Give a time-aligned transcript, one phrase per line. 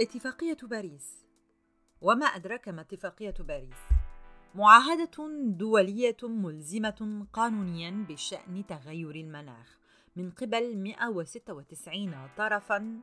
[0.00, 1.26] اتفاقية باريس.
[2.00, 3.76] وما أدراك ما اتفاقية باريس؟
[4.54, 5.10] معاهدة
[5.44, 9.78] دولية ملزمة قانونيا بشأن تغير المناخ.
[10.16, 13.00] من قبل 196 طرفا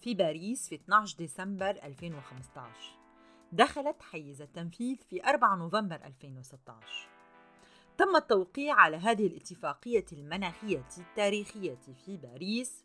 [0.00, 2.98] في باريس في 12 ديسمبر 2015
[3.52, 7.08] دخلت حيز التنفيذ في 4 نوفمبر 2016
[7.98, 12.84] تم التوقيع على هذه الاتفاقية المناخية التاريخية في باريس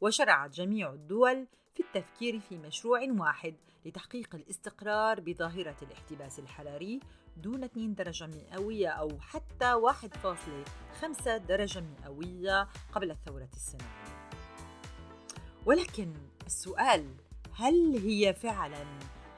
[0.00, 1.46] وشرعت جميع الدول
[1.80, 7.00] في التفكير في مشروع واحد لتحقيق الاستقرار بظاهرة الاحتباس الحراري
[7.36, 14.30] دون 2 درجة مئوية أو حتى 1.5 درجة مئوية قبل الثورة الصناعية.
[15.66, 16.12] ولكن
[16.46, 17.14] السؤال
[17.54, 18.84] هل هي فعلا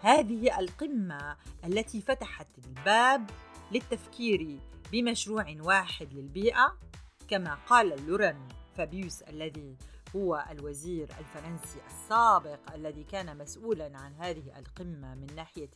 [0.00, 3.30] هذه القمة التي فتحت الباب
[3.72, 4.59] للتفكير
[4.92, 6.78] بمشروع واحد للبيئة
[7.28, 9.77] كما قال لوران فابيوس الذي
[10.16, 15.70] هو الوزير الفرنسي السابق الذي كان مسؤولا عن هذه القمة من ناحية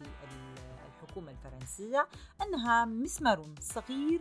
[0.87, 2.09] الحكومة الفرنسية
[2.43, 4.20] أنها مسمار صغير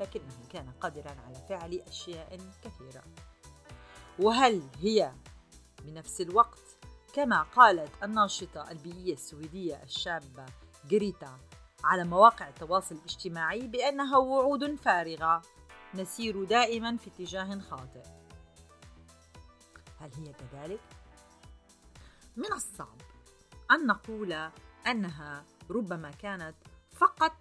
[0.00, 3.02] لكنه كان قادرا على فعل أشياء كثيرة.
[4.18, 5.12] وهل هي
[5.84, 6.58] بنفس الوقت؟
[7.14, 10.46] كما قالت الناشطة البيئية السويدية الشابة
[10.88, 11.38] جريتا
[11.84, 15.42] على مواقع التواصل الاجتماعي بأنها وعود فارغة
[15.94, 18.25] نسير دائما في اتجاه خاطئ.
[20.06, 20.80] هل هي كذلك؟
[22.36, 23.00] من الصعب
[23.70, 24.50] أن نقول
[24.86, 26.54] أنها ربما كانت
[26.92, 27.32] فقط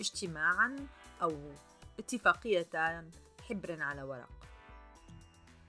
[0.00, 0.76] اجتماعا
[1.22, 1.52] أو
[1.98, 3.04] اتفاقية
[3.48, 4.28] حبر على ورق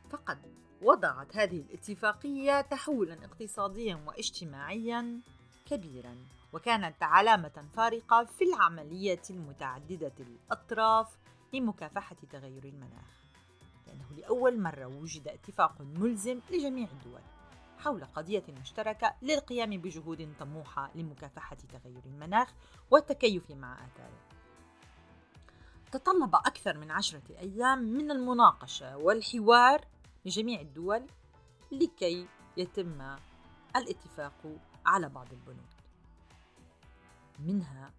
[0.09, 0.38] فقد
[0.81, 5.22] وضعت هذه الاتفاقية تحولا اقتصاديا واجتماعيا
[5.66, 6.16] كبيرا
[6.53, 11.17] وكانت علامة فارقة في العملية المتعددة الأطراف
[11.53, 13.20] لمكافحة تغير المناخ
[14.22, 17.22] لأول مرة وجد اتفاق ملزم لجميع الدول
[17.77, 22.53] حول قضية مشتركة للقيام بجهود طموحة لمكافحة تغير المناخ
[22.92, 24.22] والتكيف مع آثاره.
[25.92, 29.86] تطلب أكثر من عشرة أيام من المناقشة والحوار
[30.26, 31.08] لجميع الدول
[31.71, 32.27] لكي
[32.58, 33.15] يتم
[33.76, 35.73] الاتفاق على بعض البنود.
[37.39, 37.93] منها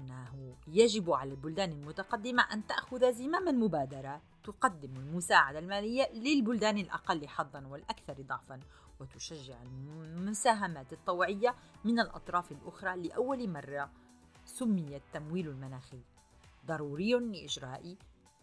[0.00, 7.66] أنه يجب على البلدان المتقدمة أن تأخذ زمام المبادرة تقدم المساعدة المالية للبلدان الأقل حظا
[7.66, 8.60] والأكثر ضعفا
[9.00, 11.54] وتشجع المساهمات الطوعية
[11.84, 13.90] من الأطراف الأخرى لأول مرة.
[14.44, 16.00] سمي التمويل المناخي
[16.66, 17.96] ضروري لإجراء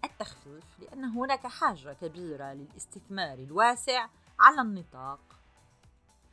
[0.03, 4.07] التخفيف لأن هناك حاجة كبيرة للاستثمار الواسع
[4.39, 5.19] على النطاق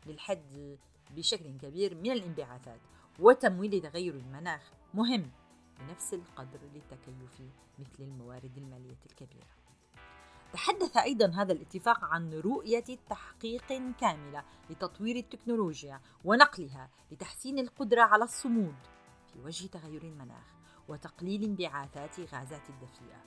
[0.07, 0.79] للحد
[1.17, 2.81] بشكل كبير من الانبعاثات
[3.19, 4.80] وتمويل تغير المناخ.
[4.95, 5.31] مهم.
[5.81, 7.41] بنفس القدر للتكيف
[7.79, 9.47] مثل الموارد المالية الكبيرة.
[10.53, 18.77] تحدث أيضا هذا الاتفاق عن رؤية تحقيق كاملة لتطوير التكنولوجيا ونقلها لتحسين القدرة على الصمود
[19.33, 20.55] في وجه تغير المناخ
[20.89, 23.25] وتقليل انبعاثات غازات الدفيئة.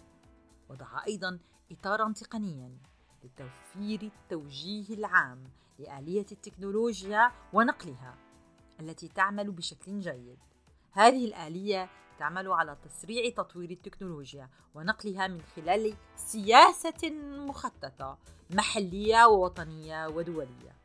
[0.69, 1.39] وضع أيضا
[1.71, 2.77] إطارا تقنيا
[3.23, 5.43] لتوفير التوجيه العام
[5.79, 8.17] لآلية التكنولوجيا ونقلها
[8.79, 10.39] التي تعمل بشكل جيد.
[10.93, 11.89] هذه الآلية
[12.19, 17.09] تعمل على تسريع تطوير التكنولوجيا ونقلها من خلال سياسة
[17.47, 18.17] مخططة
[18.49, 20.75] محلية ووطنية ودولية.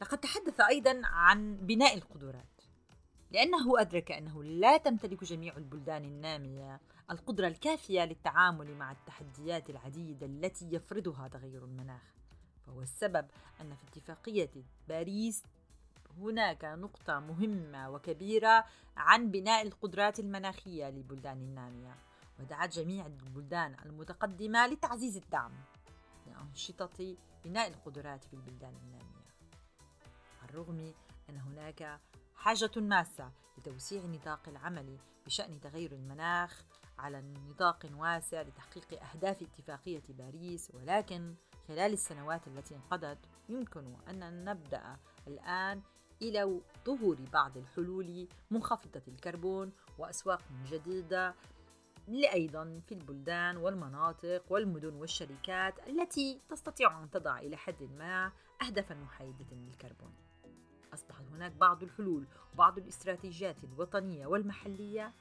[0.00, 2.44] لقد تحدث أيضا عن بناء القدرات
[3.30, 10.74] لأنه أدرك أنه لا تمتلك جميع البلدان النامية القدرة الكافية للتعامل مع التحديات العديدة التي
[10.74, 12.02] يفرضها تغير المناخ
[12.66, 13.26] فهو السبب
[13.60, 14.50] أن في اتفاقية
[14.88, 15.44] باريس
[16.18, 18.64] هناك نقطة مهمة وكبيرة
[18.96, 21.94] عن بناء القدرات المناخية للبلدان النامية
[22.40, 25.52] ودعت جميع البلدان المتقدمة لتعزيز الدعم
[26.26, 29.20] لأنشطة بناء القدرات في البلدان النامية.
[30.44, 30.94] الرغم
[31.30, 32.00] أن هناك
[32.34, 36.64] حاجة ماسة لتوسيع نطاق العمل بشأن تغير المناخ
[36.98, 41.34] على نطاق واسع لتحقيق أهداف اتفاقية باريس ولكن
[41.68, 44.96] خلال السنوات التي انقضت يمكن أن نبدأ
[45.26, 45.82] الآن
[46.22, 51.34] إلى ظهور بعض الحلول منخفضة الكربون وأسواق جديدة
[52.32, 58.32] أيضا في البلدان والمناطق والمدن والشركات التي تستطيع أن تضع إلى حد ما
[58.62, 60.14] أهدافا محايدة للكربون.
[60.94, 65.12] أصبحت هناك بعض الحلول وبعض الاستراتيجيات الوطنية والمحلية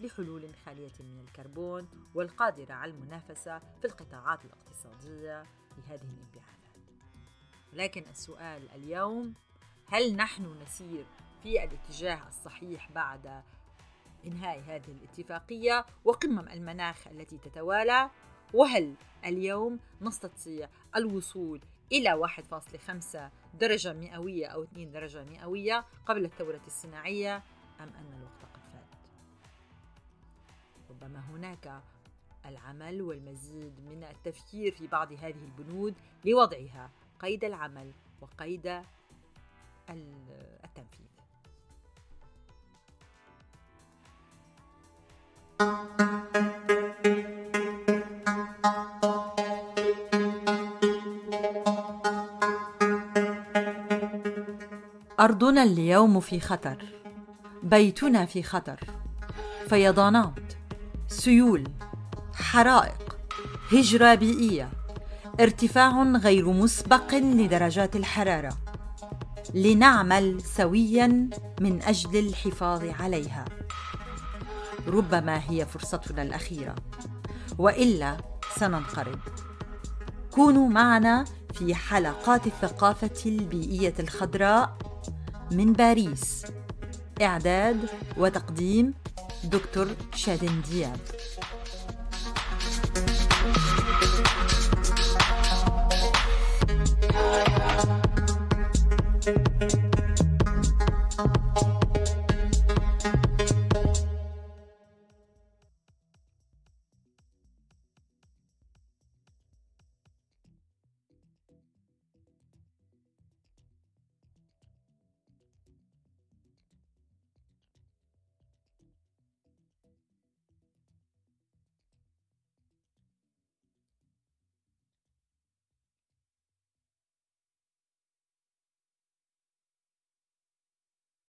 [0.00, 5.42] لحلول خالية من الكربون والقادرة على المنافسة في القطاعات الاقتصادية
[5.78, 6.58] لهذه الانبعاثات.
[7.72, 9.34] لكن السؤال اليوم
[9.90, 11.04] هل نحن نسير
[11.42, 13.42] في الاتجاه الصحيح بعد
[14.26, 18.10] إنهاء هذه الاتفاقية وقمم المناخ التي تتوالى؟
[18.54, 18.94] وهل
[19.24, 21.60] اليوم نستطيع الوصول
[21.92, 23.18] إلى 1.5
[23.60, 27.36] درجة مئوية أو 2 درجة مئوية قبل الثورة الصناعية
[27.80, 28.98] أم أن الوقت قد فات؟
[30.90, 31.82] ربما هناك
[32.46, 35.94] العمل والمزيد من التفكير في بعض هذه البنود
[36.24, 36.90] لوضعها
[37.20, 38.82] قيد العمل وقيد
[39.90, 41.08] التنفيذ.
[55.20, 56.84] أرضنا اليوم في خطر
[57.62, 58.80] بيتنا في خطر
[59.68, 60.52] فيضانات
[61.08, 61.64] سيول
[62.34, 63.16] حرائق
[63.72, 64.70] هجرة بيئية
[65.40, 68.67] ارتفاع غير مسبق لدرجات الحرارة.
[69.54, 71.30] لنعمل سويا
[71.60, 73.44] من أجل الحفاظ عليها.
[74.86, 76.74] ربما هي فرصتنا الأخيرة
[77.58, 78.16] وإلا
[78.56, 79.18] سننقرض.
[80.30, 81.24] كونوا معنا
[81.54, 84.78] في حلقات الثقافة البيئية الخضراء
[85.52, 86.44] من باريس.
[87.22, 88.94] إعداد وتقديم
[89.44, 91.00] دكتور شادن دياب.